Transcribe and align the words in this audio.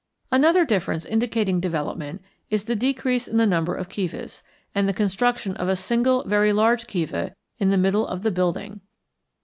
Another 0.31 0.65
difference 0.65 1.05
indicating 1.05 1.59
development 1.59 2.23
is 2.49 2.63
the 2.63 2.75
decrease 2.75 3.27
in 3.27 3.37
the 3.37 3.45
number 3.45 3.75
of 3.75 3.87
kivas, 3.87 4.41
and 4.73 4.89
the 4.89 4.95
construction 4.95 5.55
of 5.57 5.69
a 5.69 5.75
single 5.75 6.23
very 6.23 6.51
large 6.51 6.87
kiva 6.87 7.35
in 7.59 7.69
the 7.69 7.77
middle 7.77 8.07
of 8.07 8.23
the 8.23 8.31
building. 8.31 8.81